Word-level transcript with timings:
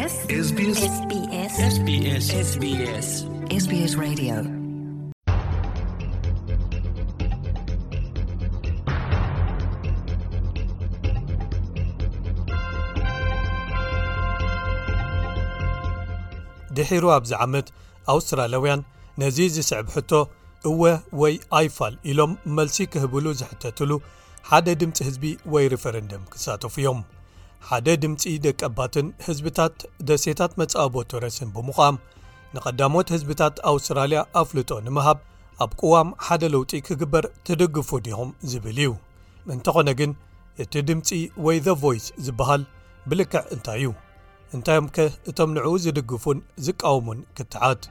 ድሒሩ 0.00 0.06
ኣብዚ 17.14 17.34
ዓመት 17.38 17.68
ኣውስትራላያውያን 18.08 18.82
ነዚ 19.20 19.48
ዝስዕብ 19.54 19.86
ሕቶ 19.96 20.14
እወ 20.70 20.96
ወይ 21.20 21.36
ኣይፋል 21.58 21.94
ኢሎም 22.12 22.34
መልሲ 22.56 22.78
ክህብሉ 22.94 23.26
ዘሕተትሉ 23.42 23.90
ሓደ 24.50 24.66
ድምፂ 24.82 24.98
ህዝቢ 25.10 25.26
ወይ 25.56 25.68
ሪፈረንድም 25.76 26.24
ክሳተፉ 26.34 26.74
እዮም 26.84 27.00
ሓደ 27.68 27.88
ድምፂ 28.02 28.22
ደቀባትን 28.44 29.06
ህዝብታት 29.24 29.74
ደሴታት 30.08 30.52
መጻኣቦ 30.60 30.94
ረስን 31.24 31.48
ብምዃም 31.56 31.96
ንቐዳሞት 32.54 33.08
ህዝብታት 33.14 33.56
ኣውስትራልያ 33.70 34.20
ኣፍልጦ 34.40 34.70
ንምሃብ 34.86 35.18
ኣብ 35.64 35.72
ቅዋም 35.80 36.08
ሓደ 36.26 36.42
ለውጢ 36.54 36.72
ክግበር 36.86 37.24
ትድግፉ 37.46 37.90
ድኹም 38.06 38.30
ዝብል 38.52 38.78
እዩ 38.84 38.90
እንተኾነ 39.54 39.88
ግን 40.00 40.12
እቲ 40.64 40.72
ድምፂ 40.90 41.08
ወይ 41.46 41.58
ዘ 41.66 41.76
ቨይስ 41.84 42.06
ዝበሃል 42.26 42.62
ብልክዕ 43.10 43.44
እንታይ 43.56 43.78
እዩ 43.82 43.90
እንታይዮምከ 44.56 44.96
እቶም 45.30 45.50
ንዕኡ 45.56 45.74
ዝድግፉን 45.84 46.38
ዝቃወሙን 46.66 47.20
ክትዓት 47.36 47.82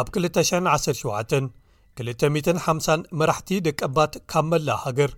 ኣብ 0.00 0.06
217 0.22 1.55
250 2.04 3.04
መራሕቲ 3.18 3.50
ደቀባት 3.66 4.14
ካብ 4.30 4.46
መላእ 4.52 4.80
ሃገር 4.86 5.10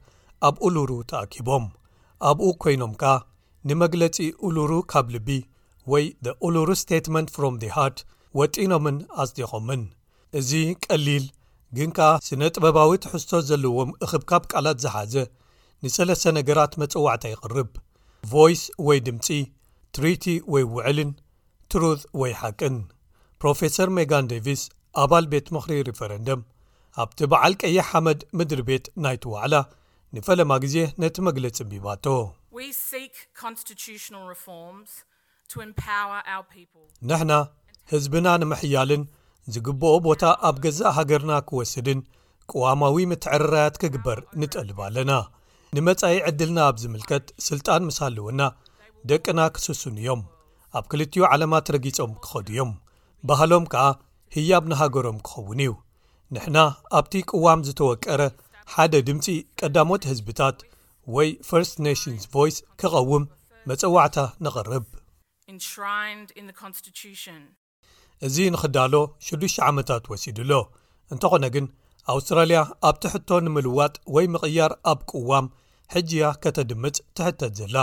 ኣብ 0.48 0.56
ኡሉሩ 0.66 0.90
ተኣኪቦም 1.10 1.64
ኣብኡ 2.30 2.46
ኰይኖም 2.70 2.92
ከኣ 3.00 3.14
ንመግለጺ 3.68 4.16
ኡሉሩ 4.46 4.72
ካብ 4.92 5.06
ልቢ 5.14 5.28
ወይ 5.92 6.04
ኡሉሩ 6.46 6.68
ስቴትመንት 6.82 7.28
ፍሮም 7.34 7.54
ድ 7.62 7.70
ሃርት 7.76 7.98
ወጢኖምን 8.38 8.96
ኣስዴቖምን 9.22 9.82
እዚ 10.40 10.50
ቀሊል 10.84 11.26
ግን 11.76 11.90
ከኣ 11.96 12.10
ስነ 12.26 12.42
ጥበባዊ 12.56 12.90
ትሕዝቶ 13.04 13.32
ዘለዎም 13.48 13.90
እኽብካብ 14.04 14.42
ቃላት 14.52 14.78
ዝሓዘ 14.84 15.14
ንሰለስተ 15.84 16.24
ነገራት 16.38 16.72
መጽዋዕተ 16.82 17.24
ይቕርብ 17.34 17.70
ቫይስ 18.32 18.62
ወይ 18.88 19.00
ድምፂ 19.08 19.26
ትሪቲ 19.96 20.24
ወይ 20.52 20.64
ውዕልን 20.76 21.10
ትሩት 21.72 22.02
ወይ 22.20 22.32
ሓቅን 22.42 22.76
ፕሮፌሰር 23.42 23.88
ሜጋን 23.98 24.28
ዴቪስ 24.34 24.62
ኣባል 25.02 25.26
ቤት 25.32 25.48
ምኽሪ 25.54 25.74
ሪፈረንድም 25.88 26.40
ኣብቲ 27.02 27.18
በዓል 27.32 27.52
ቀይ 27.62 27.77
ሓመድ 27.88 28.20
ምድሪ 28.38 28.60
ቤት 28.68 28.86
ናይቲ 29.04 29.24
ውዕላ 29.32 29.54
ንፈለማ 30.16 30.52
ግዜ 30.64 30.77
ነቲ 31.02 31.16
መግለጺ 31.28 31.56
ቢባቶ 31.70 32.04
ንሕና 37.10 37.32
ህዝብና 37.92 38.26
ንምሕያልን 38.42 39.02
ዚግብኦ 39.54 39.91
ቦታ 40.06 40.22
ኣብ 40.48 40.56
ገዛእ 40.64 40.94
ሃገርና 40.98 41.32
ኪወስድን 41.50 42.00
ቅዋማዊ 42.50 42.96
ምትዕርራያት 43.12 43.76
ኪግበር 43.82 44.19
ንጠልብ 44.41 44.78
ኣለና 44.86 45.12
ንመጻኢ 45.76 46.16
ዕድልና 46.28 46.58
ኣብ 46.70 46.76
ዚምልከት 46.82 47.24
ስልጣን 47.48 47.86
ምሳለእውና 47.88 48.42
ደቅና 49.10 49.41
ክስስን 49.56 49.96
እዮም 50.02 50.22
ኣብ 50.78 50.84
ክልትዩ 50.92 51.22
ዓለማት 51.34 51.72
ረጊጾም 51.76 52.12
ኪኸዱ 52.24 52.48
ዮም 52.58 52.72
ባህሎም 53.30 53.66
ከኣ 53.74 53.84
ህያብ 54.36 54.64
ንሃገሮም 54.70 55.19
ኪኸውን 55.28 55.60
እዩ 55.66 55.72
ንሕና 56.34 56.58
ኣብቲ 56.98 57.12
ቅዋም 57.32 57.60
ዝተወቀረ 57.66 58.22
ሓደ 58.72 58.94
ድምፂ 59.08 59.26
ቀዳሞት 59.58 60.02
ህዝብታት 60.10 60.58
ወይ 61.16 61.28
ፈርስት 61.48 61.76
ነሽንስ 61.86 62.24
ቨይስ 62.34 62.56
ክቐውም 62.80 63.22
መጸዋዕታ 63.68 64.19
ንቕርብ 64.44 64.86
እዚ 68.26 68.36
ንኽዳሎ 68.54 68.94
6ዱ 69.26 69.42
ዓመታት 69.69 70.04
ወሲድኣሎ 70.12 70.53
እንተኾነ 71.14 71.44
ግን 71.54 71.66
ኣውስትራልያ 72.14 72.60
ኣብቲ 72.88 73.04
ሕቶ 73.14 73.28
ንምልዋጥ 73.47 73.94
ወይ 74.16 74.26
ምቕያር 74.34 74.72
ኣብ 74.92 75.00
ቅዋም 75.12 75.47
ሕጂያ 75.94 76.24
ከተድምፅ 76.42 76.97
ትሕተት 77.19 77.54
ዘላ 77.60 77.76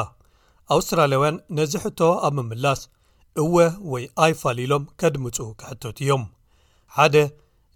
ኣውስትራልያውያን 0.75 1.37
ነዚ 1.59 1.73
ሕቶ 1.85 1.99
ኣብ 2.29 2.33
ምምላስ 2.41 2.81
እወ 3.43 3.55
ወይ 3.93 4.05
ኣይ 4.25 4.33
ፋሊሎም 4.43 4.85
ከድምፁ 5.01 5.37
ክሕቶት 5.61 5.97
እዮም 6.05 6.23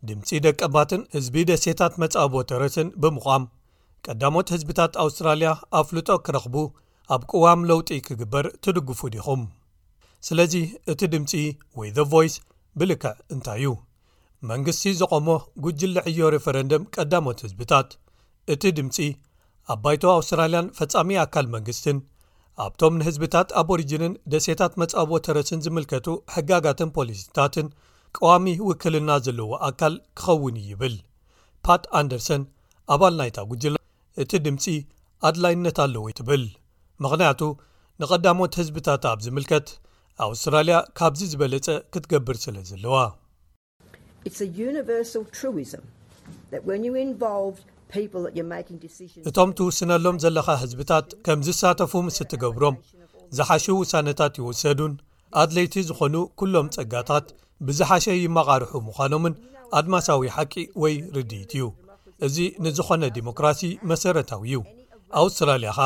ድምፂ 0.07 0.37
ደቀባትን 0.45 1.01
ህዝቢ 1.15 1.35
ደሴታት 1.49 1.93
መጻቦ 2.01 2.33
ተረስን 2.49 2.89
ብምቋም 3.03 3.43
ቀዳሞት 4.05 4.47
ህዝብታት 4.55 4.93
ኣውስትራልያ 5.03 5.49
ኣፍልጦ 5.79 6.09
ክረኽቡ 6.25 6.55
ኣብ 7.15 7.21
ቅዋም 7.31 7.61
ለውጢ 7.69 7.89
ክግበር 8.07 8.45
ትድግፉ 8.63 9.01
ዲኹም 9.15 9.41
ስለዚ 10.27 10.53
እቲ 10.91 11.01
ድምፂ 11.15 11.31
ወይ 11.79 11.89
ዘ 11.97 12.05
ቨይስ 12.13 12.33
ብልክዕ 12.79 13.11
እንታይ 13.33 13.59
እዩ 13.65 13.71
መንግስቲ 14.49 14.85
ዝቐሞ 14.99 15.27
ጉጅል 15.65 15.91
ሊዕዮ 15.99 16.21
ሪፈረንድም 16.35 16.83
ቀዳሞት 16.95 17.39
ህዝብታት 17.45 17.89
እቲ 18.55 18.63
ድምፂ 18.77 18.97
ኣብ 19.73 19.79
ባይቶ 19.83 20.03
ኣውስትራልያን 20.17 20.71
ፈፃሚ 20.77 21.09
ኣካል 21.25 21.47
መንግስትን 21.55 21.97
ኣብቶም 22.65 22.93
ንህዝብታት 22.99 23.49
ኣብ 23.59 23.67
ኦሪጅንን 23.73 24.13
ደሴታት 24.31 24.73
መጻቦ 24.83 25.11
ተረስን 25.25 25.61
ዝምልከቱ 25.65 26.07
ሕጋጋትን 26.35 26.89
ፖሊሲታትን 26.97 27.67
ቀዋሚ 28.17 28.47
ውክልና 28.67 29.09
ዘለዎ 29.25 29.49
ኣካል 29.67 29.95
ኪኸውን 30.21 30.55
ይብል 30.69 30.95
ፓት 31.65 31.83
ኣንደርሰን 31.99 32.41
ኣባል 32.93 33.13
ናይታ 33.19 33.39
ጕጅ 33.49 33.63
እቲ 34.23 34.31
ድምፂ 34.45 34.65
ኣድላይነት 35.27 35.77
ኣለዎ 35.85 36.03
ትብል 36.19 36.43
ምኽንያቱ 37.03 37.41
ንቐዳሞት 38.01 38.53
ህዝብታት 38.61 39.03
ኣብ 39.11 39.19
ዚምልከት 39.25 39.67
ኣውስትራልያ 40.25 40.77
ካብዚ 40.97 41.21
ዝበለጸ 41.31 41.67
ክትገብር 41.93 42.37
ስለ 42.45 42.55
ዘለዋ 42.69 42.95
እቶም 49.29 49.51
ትውስነሎም 49.57 50.17
ዘለኻ 50.23 50.47
ህዝብታት 50.63 51.07
ከም 51.27 51.39
ዝሳተፉ 51.47 51.93
ምስ 52.07 52.17
እትገብሮም 52.25 52.75
ዝሓሽ 53.37 53.65
ውሳነታት 53.81 54.33
ይወሰዱን 54.41 54.93
ኣድለይቲ 55.41 55.73
ዝዀኑ 55.89 56.15
ኵሎም 56.41 56.67
ጸጋታት 56.75 57.25
ብዝሓሸ 57.67 58.05
ይመቓርሑ 58.25 58.71
ምዃኖምን 58.87 59.33
ኣድማሳዊ 59.79 60.23
ሓቂ 60.35 60.53
ወይ 60.81 60.93
ርድይት 61.15 61.51
እዩ 61.57 61.65
እዚ 62.27 62.35
ንዝኾነ 62.65 63.03
ዲሞክራሲ 63.17 63.61
መሰረታዊ 63.89 64.45
እዩ 64.49 64.61
ኣውስትራልያ 65.21 65.71
ኸ 65.77 65.81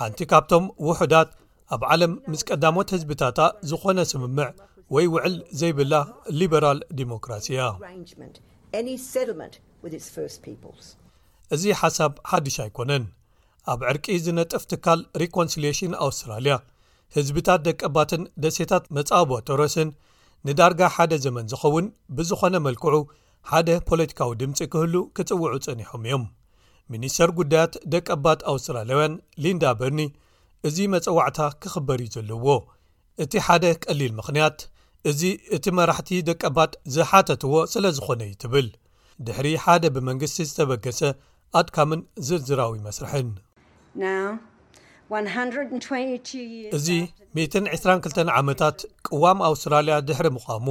ሓንቲ 0.00 0.18
ካብቶም 0.30 0.64
ውሕዳት 0.88 1.30
ኣብ 1.74 1.82
ዓለም 1.92 2.12
ምስ 2.30 2.42
ቀዳሞት 2.48 2.88
ህዝብታታ 2.96 3.38
ዝኾነ 3.70 3.98
ስምምዕ 4.12 4.48
ወይ 4.94 5.06
ውዕል 5.14 5.36
ዘይብላ 5.60 5.94
ሊበራል 6.38 6.80
ዲሞክራሲያ 7.00 7.60
እዚ 11.54 11.64
ሓሳብ 11.80 12.12
ሓዱሽ 12.30 12.56
ኣይኮነን 12.64 13.04
ኣብ 13.72 13.80
ዕርቂ 13.90 14.06
ዝነጥፍ 14.26 14.62
ትካል 14.70 15.00
ሪኮንስልሽን 15.22 15.92
ኣውስትራልያ 16.06 16.54
ህዝብታት 17.16 17.60
ደቀባትን 17.68 18.22
ደሴታት 18.44 18.84
መጻቦ 18.96 19.30
ተረስን 19.50 19.88
ንዳርጋ 20.48 20.80
ሓደ 20.94 21.12
ዘመን 21.24 21.48
ዝኸውን 21.50 21.86
ብዝዀነ 22.18 22.54
መልክዑ 22.66 22.94
ሓደ 23.50 23.68
ፖለቲካዊ 23.88 24.30
ድምፂ 24.40 24.58
ኪህሉ 24.72 24.94
ኪጽውዑ 25.16 25.52
ጸኒሖም 25.66 26.02
እዮም 26.08 26.24
ሚኒስተር 26.92 27.30
ጕዳያት 27.38 27.74
ደቀ 27.94 28.08
ባድ 28.24 28.40
ኣውስትራልያውያን 28.52 29.14
ሊንዳ 29.44 29.64
በርኒ 29.80 30.00
እዚ 30.68 30.76
መጽዋዕታ 30.94 31.38
ኪኽበር 31.62 32.00
እዩ 32.04 32.12
ዘለውዎ 32.16 32.56
እቲ 33.24 33.32
ሓደ 33.46 33.64
ቀሊል 33.84 34.12
ምኽንያት 34.18 34.58
እዚ 35.10 35.22
እቲ 35.56 35.64
መራሕቲ 35.78 36.10
ደቀ 36.30 36.42
ባጥ 36.58 36.72
ዝሓተትዎ 36.96 37.54
ስለ 37.74 37.84
ዝዀነ 37.98 38.20
እዩ 38.28 38.36
ትብል 38.44 38.68
ድሕሪ 39.28 39.48
ሓደ 39.64 39.84
ብመንግስቲ 39.96 40.36
ዝተበገሰ 40.50 41.00
ኣድካምን 41.60 42.00
ዝርዝራዊ 42.28 42.72
ይመስርሕን 42.80 43.30
እዚ 46.76 46.88
122 47.36 48.30
ዓመታት 48.40 48.78
ቅዋም 49.06 49.38
ኣውስትራልያ 49.48 49.94
ድሕሪ 50.08 50.28
ምዃሙ 50.36 50.66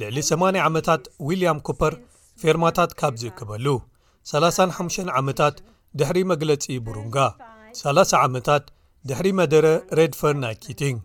ልዕሊ 0.00 0.18
8 0.28 0.58
ዓመታት 0.68 1.02
ዊልያም 1.28 1.58
ኩፐር 1.66 1.94
ፌርማታት 2.40 2.90
ካብ 3.00 3.14
ዝእክበሉ 3.22 3.66
35 4.32 5.08
ዓመታት 5.20 5.56
ድሕሪ 6.00 6.18
መግለጺ 6.32 6.64
ብሩንጋ 6.86 7.16
30 7.80 8.16
ዓመታት 8.26 8.64
ድሕሪ 9.10 9.28
መደረ 9.40 9.66
ረድፈር 10.00 10.34
ናይ 10.44 10.56
ኪቲን 10.64 10.98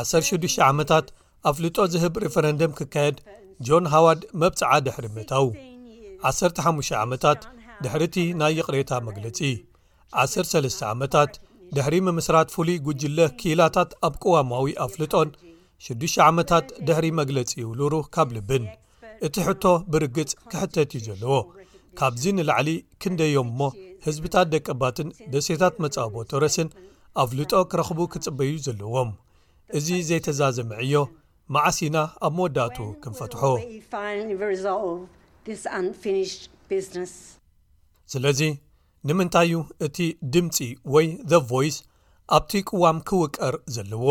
106 0.00 0.58
ዓመታት 0.70 1.06
ኣፍልጦ 1.50 1.78
ዝህብ 1.92 2.16
ሪፈረንድም 2.24 2.72
ክካየድ 2.78 3.18
ጆን 3.68 3.86
ሃዋርድ 3.94 4.22
መብጽዓ 4.42 4.70
ድሕሪ 4.88 5.06
ሜታው 5.18 5.46
15 6.32 6.94
ዓመታት 7.04 7.40
ድሕሪ 7.84 8.02
እቲ 8.10 8.16
ናይ 8.42 8.52
ይቕሬታ 8.60 8.92
መግለጺ 9.08 9.38
103 10.24 10.84
ዓመታት 10.92 11.32
ድሕሪ 11.76 11.96
ምምስራት 12.06 12.48
ፍሉይ 12.54 12.78
ጕጅለ 12.86 13.18
ክላታት 13.40 13.90
ኣብ 14.06 14.14
ቀዋማዊ 14.22 14.66
ኣፍልጦን 14.84 15.28
6ዱ 15.86 16.02
ዓመታት 16.28 16.66
ድሕሪ 16.86 17.06
መግለጺ 17.18 17.50
ይውሉሩ 17.60 17.94
ካብ 18.14 18.28
ልብን 18.36 18.64
እቲ 19.26 19.34
ሕቶ 19.48 19.64
ብርግጽ 19.92 20.32
ክሕተት 20.50 20.90
እዩ 20.98 21.00
ዘለዎ 21.08 21.34
ካብዚ 21.98 22.24
ንላዕሊ 22.38 22.68
ክንደዮም 23.02 23.48
እሞ 23.52 23.60
ህዝብታት 24.06 24.46
ደቀባትን 24.54 25.08
ደሴታት 25.34 25.74
መጻቦ 25.84 26.14
ተረስን 26.32 26.68
ኣፍልጦ 27.24 27.52
ክረኽቡ 27.72 28.00
ክጽበዩ 28.14 28.52
ዘለዎም 28.66 29.10
እዚ 29.80 29.88
ዘይተዛዘመዕዮ 30.08 30.96
መዓሲና 31.56 31.96
ኣብ 32.26 32.32
መወዳእቱ 32.38 32.76
ክንፈትሖ 33.04 33.42
ስለዚ 38.12 38.40
ንምንታይ 39.08 39.52
እዩ 39.56 39.60
እቲ 39.86 39.96
ድምፂ 40.32 40.56
ወይ 40.94 41.06
ዘ 41.30 41.32
ቨይስ 41.50 41.76
ኣብቲ 42.36 42.50
ቅዋም 42.68 42.98
ክውቀር 43.08 43.54
ዘለዎ 43.74 44.08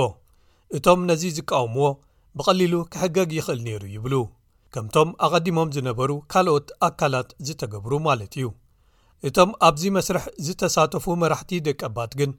እቶም 0.77 0.99
ነዚ 1.09 1.23
ዝቃወምዎ 1.37 1.87
ብቐሊሉ 2.37 2.73
ክሕገግ 2.93 3.29
ይኽእል 3.37 3.59
ነይሩ 3.67 3.83
ይብሉ 3.95 4.13
ከምቶም 4.73 5.09
ኣቐዲሞም 5.25 5.69
ዝነበሩ 5.75 6.11
ካልኦት 6.31 6.67
ኣካላት 6.87 7.29
ዝተገብሩ 7.47 7.91
ማለት 8.07 8.31
እዩ 8.39 8.45
እቶም 9.27 9.49
ኣብዚ 9.67 9.83
መስርሕ 9.97 10.25
ዝተሳተፉ 10.47 11.05
መራሕቲ 11.23 11.51
ደቀባት 11.69 12.11
ግን 12.21 12.31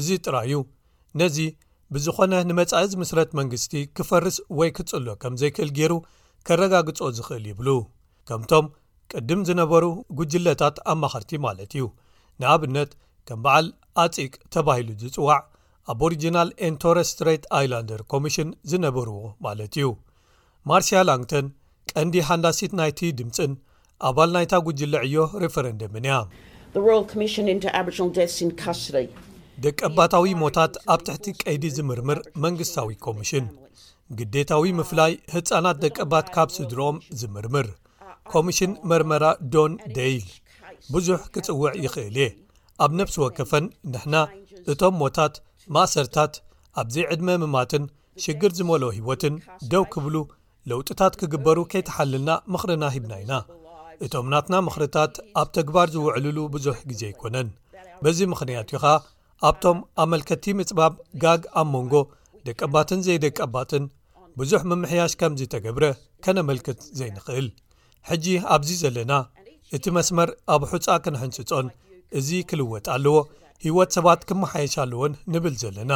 እዚ 0.00 0.08
ጥራይ 0.24 0.48
ዩ 0.52 0.56
ነዚ 1.20 1.36
ብዝዀነ 1.94 2.32
ንመጻኢዚ 2.48 2.92
ምስረት 3.02 3.30
መንግስቲ 3.38 3.72
ክፈርስ 3.98 4.36
ወይ 4.58 4.70
ክጽሎ 4.78 5.06
ከም 5.22 5.32
ዘይክእል 5.42 5.70
ገይሩ 5.78 5.92
ኬረጋግጾ 6.48 6.98
ዚኽእል 7.18 7.46
ይብሉ 7.52 7.68
ከምቶም 8.28 8.66
ቅድም 9.18 9.40
ዝነበሩ 9.48 9.84
ጕጅለታት 10.18 10.76
ኣ 10.90 10.94
ማኸርቲ 11.02 11.32
ማለት 11.46 11.70
እዩ 11.76 11.84
ንኣብነት 12.42 12.90
ከም 13.28 13.40
በዓል 13.44 13.66
ኣጺቅ 14.02 14.30
ተባሂሉ 14.54 14.88
ዝጽዋዕ 15.02 15.38
ኣብ 15.92 16.00
ሪጅናል 16.12 16.50
ኤንቶረ 16.66 16.98
ስትሬት 17.10 17.44
ኣይላንደር 17.58 18.00
ኮሚሽን 18.12 18.48
ዝነበርዎ 18.70 19.16
ማለት 19.46 19.74
እዩ 19.78 19.88
ማርስያ 20.70 21.00
ላንክተን 21.08 21.46
ቀንዲ 21.94 22.14
ሃንዳሲት 22.28 22.72
ናይቲ 22.80 23.00
ድምፅን 23.18 23.52
ኣባል 24.08 24.30
ናይታ 24.36 24.54
ጕጅለ 24.68 24.94
ዕዮ 25.08 25.24
ሪፈረንድምን 25.44 26.06
እያ 26.08 26.18
ደቀባታዊ 29.64 30.26
ሞታት 30.42 30.74
ኣብ 30.92 31.00
ትሕቲ 31.06 31.26
ቀይዲ 31.42 31.64
ዝምርምር 31.78 32.18
መንግስታዊ 32.44 32.90
ኮሚሽን 33.06 33.46
ግዴታዊ 34.18 34.68
ምፍላይ 34.78 35.12
ህፃናት 35.34 35.76
ደቀባት 35.84 36.28
ካብ 36.34 36.48
ስድሮኦም 36.58 36.98
ዝምርምር 37.22 37.66
ኮሚሽን 38.32 38.72
መርመራ 38.90 39.24
ዶን 39.52 39.72
ዴይል 39.96 40.26
ብዙሕ 40.94 41.20
ክጽውዕ 41.34 41.70
ይኽእል 41.84 42.16
እየ 42.20 42.28
ኣብ 42.84 42.90
ነፍሲ 42.98 43.16
ወከፈን 43.22 43.64
ንሕና 43.92 44.16
እቶም 44.72 44.94
ሞታት 45.00 45.34
ማእሰርታት 45.74 46.34
ኣብዘይ 46.80 47.04
ዕድመ 47.14 47.28
ምማትን 47.42 47.84
ሽግር 48.24 48.52
ዝመለ 48.58 48.82
ህወትን 48.98 49.34
ደው 49.72 49.84
ክብሉ 49.94 50.16
ለውጥታት 50.70 51.14
ክግበሩ 51.20 51.58
ከይተሓልልና 51.72 52.30
ምኽርና 52.52 52.84
ሂብና 52.96 53.12
ኢና 53.24 53.32
እቶም 54.06 54.26
ናትና 54.32 54.54
ምኽርታት 54.66 55.14
ኣብ 55.40 55.48
ተግባር 55.56 55.88
ዝውዕልሉ 55.94 56.38
ብዙሕ 56.54 56.76
ግዜ 56.90 57.02
ኣይኮነን 57.10 57.48
በዚ 58.04 58.18
ምኽንያት 58.32 58.68
እዩ 58.72 58.78
ኸ 58.84 58.92
ኣብቶም 59.48 59.78
ኣመልከቲ 60.04 60.44
ምፅባብ 60.60 60.94
ጋግ 61.24 61.42
ኣብ 61.60 61.68
መንጎ 61.74 61.94
ደቀባትን 62.48 63.02
ዘይደቀባትን 63.08 63.86
ብዙሕ 64.40 64.60
ምምሕያሽ 64.72 65.14
ከም 65.22 65.32
ዝተገብረ 65.40 65.84
ከነመልክት 66.24 66.78
ዘይንኽእል 67.00 67.46
ሕጂ 68.08 68.26
ኣብዚ 68.54 68.70
ዘለና 68.82 69.12
እቲ 69.76 69.84
መስመር 69.96 70.28
ኣብ 70.54 70.62
ሑፃ 70.70 70.86
ክንሕንፅፆን 71.04 71.66
እዚ 72.18 72.28
ክልወጥ 72.48 72.86
ኣለዎ 72.96 73.16
ሂወት 73.64 73.90
ሰባት 73.96 74.20
ክመሓየሽለዎን 74.28 75.12
ንብል 75.32 75.54
ዘለና 75.62 75.92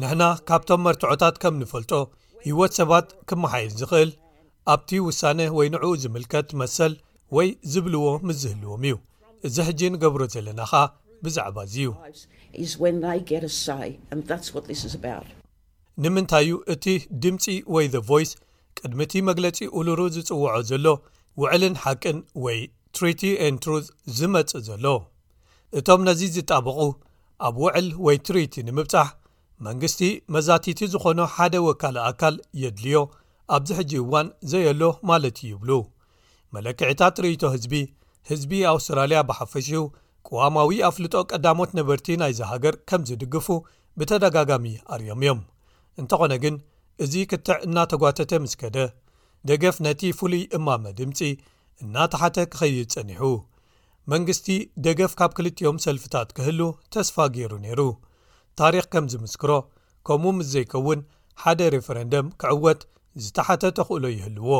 ንሕና 0.00 0.22
ካብቶም 0.48 0.82
መርትዖታት 0.86 1.36
ከም 1.42 1.54
እንፈልጦ 1.60 1.92
ሂወት 2.46 2.72
ሰባት 2.80 3.06
ክመሓየሽ 3.30 3.72
ዝኽእል 3.80 4.10
ኣብቲ 4.72 4.90
ውሳነ 5.08 5.40
ወይ 5.58 5.66
ንዕኡ 5.74 5.90
ዝምልከት 6.02 6.48
መሰል 6.62 6.92
ወይ 7.36 7.48
ዝብልዎ 7.72 8.04
ምዝህልዎም 8.28 8.82
እዩ 8.88 8.96
እዚ 9.46 9.56
ሕጂ 9.68 9.80
ንገብሮ 9.94 10.20
ዘለና 10.34 10.60
ኸ 10.72 10.82
ብዛዕባ 11.24 11.56
እዚ 11.68 11.76
እዩ 12.64 12.68
ንምንታይ 16.04 16.46
እዩ 16.48 16.54
እቲ 16.74 16.84
ድምፂ 17.24 17.44
ወይ 17.74 17.84
ዘ 17.94 17.98
ቨይስ 18.08 18.30
ቅድሚ 18.78 19.00
እቲ 19.08 19.14
መግለፂ 19.28 19.56
ኡሉሩ 19.78 20.00
ዝጽውዖ 20.14 20.46
ዘሎ 20.70 20.86
ውዕልን 21.42 21.74
ሓቅን 21.82 22.18
ወይ 22.44 22.58
ትሪቲ 22.96 23.22
ኤንትሩዝ 23.48 23.86
ዝመጽእ 24.18 24.62
ዘሎ 24.68 24.86
እቶም 25.78 26.00
ነዚ 26.08 26.20
ዚጣበቑ 26.36 26.78
ኣብ 27.46 27.56
ውዕል 27.62 27.88
ወይ 28.06 28.16
ትሪቲ 28.26 28.54
ንምብጻሕ 28.68 29.08
መንግስቲ 29.66 30.00
መዛቲቲ 30.34 30.80
ዝዀኑ 30.92 31.18
ሓደ 31.34 31.54
ወካል 31.68 31.96
ኣካል 32.10 32.36
የድልዮ 32.62 32.98
ኣብዚ 33.56 33.68
ሕጂ 33.78 33.92
እዋን 34.02 34.28
ዘየየሎ 34.50 34.82
ማለትእ 35.10 35.48
ይብሉ 35.52 35.70
መለክዕታት 36.56 37.16
ርእይቶ 37.24 37.42
ህዝቢ 37.54 37.74
ህዝቢ 38.30 38.52
ኣውስትራልያ 38.72 39.18
ብሓፈሽዩ 39.30 39.80
ቅዋማዊ 40.28 40.70
ኣፍልጦ 40.90 41.14
ቀዳሞት 41.30 41.70
ነበርቲ 41.78 42.06
ናይ 42.22 42.32
ዚሃገር 42.40 42.76
ከም 42.88 43.00
ዚድግፉ 43.08 43.48
ብተደጋጋሚ 44.00 44.66
ኣርዮም 44.94 45.20
እዮም 45.24 45.40
እንተ 46.02 46.12
ዀነ 46.22 46.34
ግን 46.44 46.54
እዚ 47.06 47.12
ክትዕ 47.30 47.58
እናተጓተተ 47.66 48.32
ምስ 48.44 48.54
ከደ 48.60 48.76
ደገፍ 49.48 49.76
ነቲ 49.86 50.02
ፍሉይ 50.18 50.42
እማመ 50.56 50.84
ድምጺ 51.00 51.18
እናተ 51.84 52.12
ሓተ 52.20 52.36
ክኸይድ 52.52 52.76
ጸኒሑ 52.94 53.22
መንግስቲ 54.12 54.46
ደገፍ 54.86 55.12
ካብ 55.18 55.32
ክልጥኦም 55.36 55.76
ሰልፊታት 55.84 56.28
ኪህሉ 56.36 56.60
ተስፋ 56.94 57.16
ገይሩ 57.34 57.52
ነይሩ 57.64 57.80
ታሪኽ 58.60 58.86
ከም 58.92 59.04
ዚምስክሮ 59.12 59.52
ከምኡ 60.06 60.32
ምስ 60.38 60.46
ዘይከውን 60.54 61.00
ሓደ 61.42 61.60
ሬፈረንደም 61.74 62.26
ኪዕወት 62.42 62.80
ዝተሓተተ 63.24 63.76
ኽእሎ 63.88 64.04
ይህልዎ 64.14 64.52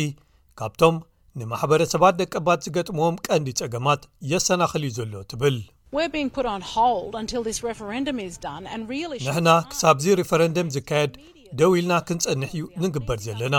ካብቶም 0.60 0.96
ንማሕበረሰባት 1.40 2.14
ደቀባት 2.22 2.64
ዝገጥምዎም 2.66 3.14
ቀንዲ 3.26 3.48
ጸገማት 3.60 4.02
የሰናኽልዩ 4.32 4.90
ዘሎ 4.98 5.14
ትብል 5.30 5.56
ንሕና 9.28 9.48
ክሳብዚ 9.70 10.06
ሪፈረንድም 10.20 10.72
ዝካየድ 10.76 11.14
ደው 11.60 11.72
ኢልና 11.78 11.92
ክንጸንሕ 12.08 12.52
እዩ 12.58 12.64
ንግበር 12.84 13.18
ዘለና 13.26 13.56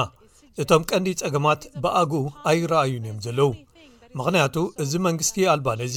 እቶም 0.64 0.84
ቀንዲ 0.90 1.08
ጸገማት 1.22 1.62
ብኣግኡ 1.84 2.14
ኣይረኣዩን 2.50 3.06
እዮም 3.08 3.18
ዘለው 3.26 3.50
ምኽንያቱ 4.18 4.56
እዚ 4.84 4.92
መንግስቲ 5.08 5.36
ኣልባን 5.54 5.80
እዚ 5.88 5.96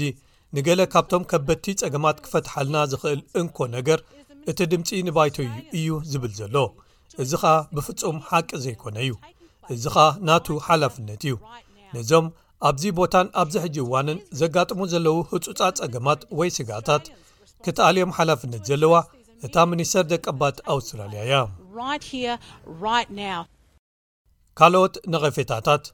ንገለ 0.57 0.81
ካብቶም 0.93 1.25
ከበድቲ 1.31 1.67
ጸገማት 1.81 2.17
ክፈትሓልና 2.25 2.77
ዝኽእል 2.93 3.21
እንኮ 3.41 3.59
ነገር 3.77 3.99
እቲ 4.51 4.59
ድምፂ 4.73 4.89
ንባይቶ 5.07 5.37
እዩ 5.79 5.89
ዝብል 6.13 6.33
ዘሎ 6.41 6.57
እዚ 7.25 7.33
ኸኣ 7.43 7.55
ብፍጹም 7.77 8.17
ሓቂ 8.31 8.51
ዘይኮነ 8.65 8.97
እዩ 9.05 9.13
እዚ 9.75 9.85
ኸኣ 9.97 10.07
ናቱ 10.29 10.47
ሓላፍነት 10.67 11.23
እዩ 11.29 11.35
ነዞም 11.97 12.27
ኣብዚ 12.71 12.83
ቦታን 12.99 13.27
ኣብዚ 13.43 13.55
ሕጂ 13.65 13.77
እዋንን 13.87 14.19
ዘጋጥሙ 14.41 14.81
ዘለው 14.95 15.17
ህፁፃ 15.33 15.61
ጸገማት 15.81 16.21
ወይ 16.39 16.49
ስጋታት 16.57 17.05
ክትኣልዮም 17.67 18.15
ሓላፍነት 18.19 18.63
ዘለዋ 18.71 18.95
እታ 19.47 19.55
ሚኒስተር 19.75 20.05
ደቀባት 20.15 20.57
ኣውስትራልያ 20.75 21.21
እያ 21.31 21.41
ካልኦት 24.59 24.95
ነቐፌታታት 25.13 25.85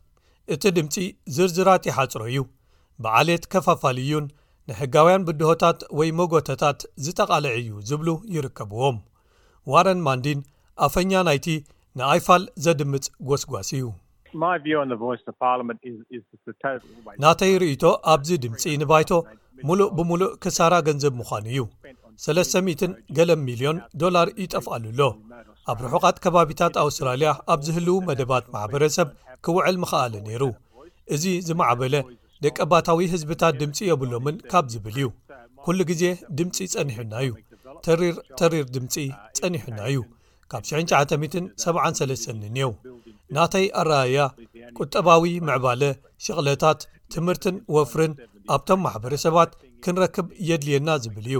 እቲ 0.55 0.63
ድምጺ 0.77 0.95
ዝርዝራት 1.37 1.85
ይሓጽሮ 1.89 2.21
እዩ 2.31 2.39
ብዓልየት 3.05 3.45
ኬፋፋልእዩን 3.53 4.27
ንሕጋውያን 4.69 5.25
ብድሆታት 5.29 5.81
ወይ 5.99 6.11
መጐተታት 6.21 6.79
ዝጠቓልዐ 7.07 7.51
ዩ 7.67 7.73
ዚብሉ 7.89 8.09
ይርከብዎም 8.35 8.97
ዋረን 9.73 10.01
ማንዲን 10.07 10.41
ኣፈኛ 10.87 11.13
ናይቲ 11.29 11.49
ንኣይፋል 12.01 12.45
ዜድምጽ 12.67 13.07
ጐስጓስ 13.31 13.69
እዩ 13.79 13.85
ናተይ 17.25 17.53
ርእይቶ 17.65 17.85
ኣብዚ 18.13 18.29
ድምጺ 18.45 18.63
ንባይቶ 18.85 19.11
ምሉእ 19.69 19.91
ብምሉእ 19.99 20.33
ኪሳራ 20.45 20.75
ገንዘብ 20.89 21.13
ምዃኑ 21.21 21.47
እዩ 21.59 21.63
300 22.29 22.91
ገለም 23.19 23.43
0ልዮን 23.51 23.79
ዶላር 24.05 24.29
ይጠፍኣሉኣሎ 24.43 25.01
ኣብ 25.73 25.79
ርሑቓት 25.85 26.17
ከባቢታት 26.25 26.75
ኣውስትራልያ 26.85 27.29
ኣብ 27.53 27.61
ዝህልው 27.67 27.99
መደባት 28.09 28.45
ማሕበረሰብ 28.55 29.09
ክውዕል 29.45 29.77
ምኽኣሊ 29.83 30.13
ነይሩ 30.27 30.43
እዚ 31.15 31.25
ዝማዕበለ 31.47 31.95
ደቀ 32.45 32.59
ባታዊ 32.71 32.99
ህዝብታት 33.15 33.55
ድምፂ 33.63 33.79
የብሎምን 33.89 34.37
ካብ 34.51 34.65
ዝብል 34.73 34.97
እዩ 35.01 35.07
ኩሉ 35.65 35.79
ግዜ 35.91 36.03
ድምፂ 36.39 36.57
ጸኒሑና 36.75 37.13
እዩ 37.27 37.31
ተሪር 37.87 38.17
ተሪር 38.41 38.67
ድምፂ 38.75 38.95
ጸኒሕና 39.39 39.79
እዩ 39.93 39.99
ካብ 40.53 40.63
19073ንአው 40.73 42.71
ናተይ 43.37 43.67
ኣረኣያ 43.81 44.19
ቁጠባዊ 44.79 45.25
ምዕባለ 45.49 45.83
ሸቕለታት 46.25 46.81
ትምህርትን 47.15 47.57
ወፍርን 47.77 48.13
ኣብቶም 48.55 48.79
ማሕበረሰባት 48.87 49.51
ክንረክብ 49.85 50.27
የድልየና 50.51 50.89
ዝብል 51.05 51.27
እዩ 51.31 51.39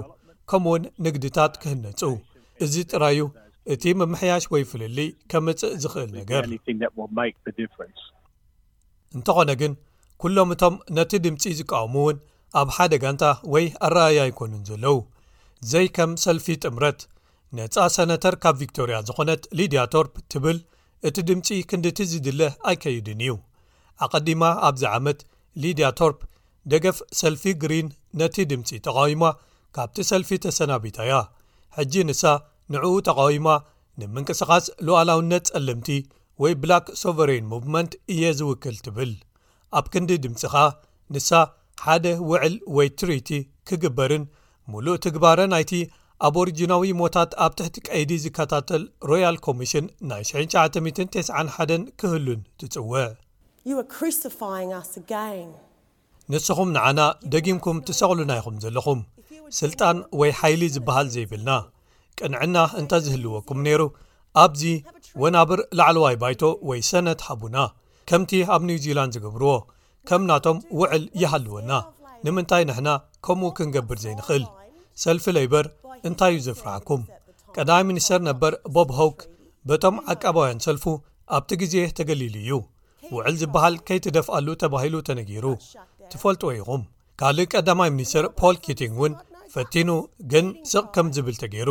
ከምኡ 0.51 0.67
እውን 0.71 0.83
ንግድታት 1.05 1.53
ክህነፁ 1.63 2.01
እዚ 2.65 2.75
ጥራዩ 2.93 3.21
እቲ 3.73 3.85
መምሕያሽ 4.01 4.45
ወይ 4.53 4.63
ፍልሊ 4.71 4.99
ከምፅእ 5.31 5.73
ዝኽእል 5.83 6.11
ነገር 6.21 6.43
እንተኾነ 9.19 9.51
ግን 9.61 9.73
ኵሎም 10.23 10.51
እቶም 10.55 10.75
ነቲ 10.97 11.13
ድምፂ 11.25 11.43
ዝቃወሙ 11.61 11.95
እውን 12.03 12.19
ኣብ 12.61 12.69
ሓደ 12.77 12.93
ጋንታ 13.03 13.25
ወይ 13.53 13.65
ኣረኣያ 13.87 14.21
ይኮኑን 14.31 14.63
ዘለዉ 14.69 14.97
ዘይ 15.71 15.87
ከም 15.97 16.11
ሰልፊ 16.25 16.47
ጥምረት 16.65 17.01
ነፃ 17.57 17.75
ሰነተር 17.97 18.35
ካብ 18.43 18.55
ቪክቶርያ 18.63 18.97
ዝኾነት 19.09 19.43
ሊድያ 19.59 19.83
ቶርፕ 19.95 20.15
ትብል 20.33 20.59
እቲ 21.09 21.17
ድምፂ 21.31 21.49
ክንዲ 21.71 21.87
ቲ 21.99 22.07
ዝድለ 22.13 22.41
ኣይከይድን 22.71 23.21
እዩ 23.25 23.35
ኣቐዲማ 24.07 24.43
ኣብዚ 24.69 24.83
ዓመት 24.97 25.21
ሊድያ 25.65 25.89
ቶርፕ 26.01 26.21
ደገፍ 26.73 26.99
ሰልፊ 27.21 27.45
ግሪን 27.63 27.89
ነቲ 28.23 28.37
ድምፂ 28.53 28.69
ተቓዊማ 28.87 29.25
ካብቲ 29.79 29.99
ሰልፊ 30.13 30.31
ተሰናቢታያ 30.47 31.15
ሕጂ 31.79 31.95
ንሳ 32.09 32.23
ንዕኡ 32.73 32.91
ተቃዊማ 33.07 33.49
ንምንቅስኻስ 34.01 34.65
ሉኣላውነት 34.87 35.45
ጸልምቲ 35.51 35.89
ወይ 36.43 36.53
ብላክ 36.63 36.87
ሶቨሬን 37.01 37.45
ሞቭመንት 37.53 37.93
እየ 38.13 38.23
ዝውክል 38.39 38.77
ትብል 38.85 39.13
ኣብ 39.79 39.87
ክንዲ 39.93 40.11
ድምፂኻ 40.25 40.55
ንሳ 41.15 41.31
ሓደ 41.83 42.07
ውዕል 42.31 42.55
ወይ 42.77 42.89
ትሪቲ 43.01 43.29
ክግበርን 43.71 44.25
ምሉእ 44.73 44.99
ትግባረ 45.05 45.41
ኣይቲ 45.59 45.73
ኣብ 46.29 46.37
ሪጅናዊ 46.49 46.91
ሞታት 47.01 47.31
ኣብ 47.45 47.53
ትሕቲ 47.59 47.77
ቀይዲ 47.89 48.11
ዝከታተል 48.25 48.83
ሮያል 49.11 49.39
ኮሚሽን 49.49 49.87
ናይ 50.13 50.23
991 50.31 51.93
ክህሉን 52.01 52.41
ትጽውዕ 52.63 53.07
ንስኹም 56.33 56.69
ንዓና 56.77 57.01
ደጊምኩም 57.33 57.79
ትሰቕሉና 57.89 58.33
ይኹም 58.41 58.55
ዘለኹም 58.65 59.01
ስልጣን 59.63 59.97
ወይ 60.21 60.31
ሓይሊ 60.41 60.63
ዝብሃል 60.75 61.09
ዘይብልና 61.15 61.51
ቅንዕና 62.23 62.57
እንታይዝህልወኩም 62.81 63.59
ነይሩ 63.67 63.83
ኣብዚ 64.43 64.63
ወናብር 65.23 65.61
ላዕለዋይ 65.79 66.17
ባይቶ 66.23 66.43
ወይ 66.69 66.81
ሰነት 66.91 67.21
ሃቡና 67.29 67.57
ከምቲ 68.11 68.33
ኣብ 68.55 68.63
ኒውዚላንድ 68.69 69.15
ዝገብርዎ 69.17 69.53
ከምናቶም 70.09 70.59
ውዕል 70.81 71.05
ይሃልወና 71.23 71.71
ንምንታይ 72.27 72.63
ንሕና 72.69 72.91
ከምኡ 73.27 73.51
ክንገብር 73.59 73.99
ዘይንኽእል 74.05 74.45
ሰልፊ 75.05 75.25
ለይበር 75.37 75.67
እንታይ 76.09 76.33
እዩ 76.39 76.43
ዘፍርዓኩም 76.47 77.03
ቀዳማይ 77.57 77.85
ሚኒስተር 77.91 78.21
ነበር 78.31 78.53
ቦብ 78.77 78.91
ሆውክ 78.99 79.21
በቶም 79.69 79.97
ዓቀባውያን 80.13 80.63
ሰልፉ 80.67 80.85
ኣብቲ 81.37 81.51
ግዜ 81.63 81.75
ተገሊሉ 81.99 82.35
እዩ 82.43 82.53
ውዕል 83.15 83.35
ዝበሃል 83.43 83.77
ከይትደፍኣሉ 83.89 84.49
ተባሂሉ 84.63 84.95
ተነጊሩ 85.09 85.47
ትፈልጥ 86.13 86.43
ወይኹም 86.51 86.83
ካልእ 87.21 87.51
ቀዳማይ 87.55 87.91
ሚኒስተር 87.97 88.27
ፓል 88.41 88.57
ኪቲንግ 88.67 88.95
እውን 88.99 89.15
ፈቲኑ 89.55 89.91
ግን 90.33 90.47
ስቕ 90.73 90.85
ከም 90.95 91.09
ዝብል 91.17 91.37
ተገይሩ 91.43 91.71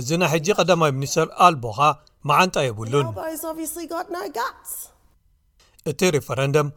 እዚ 0.00 0.08
ናይ 0.20 0.30
ሕጂ 0.34 0.46
ቐዳማይ 0.58 0.90
ምኒስትር 0.96 1.28
ኣልቦኻ 1.46 1.78
መዓንጣ 2.28 2.54
የብሉን 2.66 3.06
እቲ 5.90 6.00
ሪፈረንደም 6.16 6.68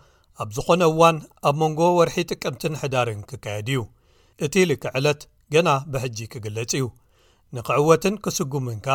ኣብ 0.43 0.49
ዝዀነ 0.55 0.83
እዋን 0.91 1.17
ኣብ 1.49 1.55
መንጎ 1.61 1.79
ወርሒ 1.99 2.15
ጥቅምትን 2.31 2.73
ሕዳርን 2.81 3.21
ክካየድ 3.29 3.69
እዩ 3.73 3.79
እቲ 4.47 4.53
ኢልክዕለት 4.65 5.21
ገና 5.55 5.69
ብሕጂ 5.93 6.17
ኪግለጽ 6.33 6.71
እዩ 6.79 6.85
ንኽዕወትን 7.57 8.15
ክስጕምንካ 8.23 8.87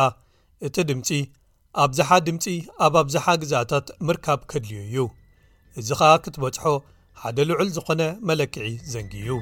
እቲ 0.69 0.75
ድምጺ 0.91 1.09
ኣብዝሓ 1.83 2.09
ድምጺ 2.27 2.45
ኣብ 2.87 2.93
ኣብዝሓ 3.03 3.25
ግዛእታት 3.43 3.87
ምርካብ 4.09 4.39
ኬድልዩ 4.53 4.83
እዩ 4.87 5.07
እዚ 5.81 5.89
ኸኣ 5.99 6.13
ክትበጽሖ 6.23 6.63
ሓደ 7.23 7.37
ልዑል 7.51 7.69
ዝዀነ 7.77 8.01
መለክዒ 8.29 8.67
ዘንጊ 8.95 9.13
ዩ 9.27 9.41